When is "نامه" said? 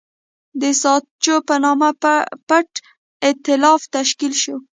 1.63-1.89